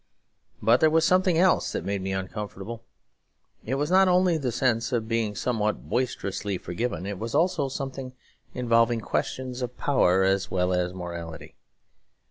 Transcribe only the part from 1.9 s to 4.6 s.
me uncomfortable; it was not only the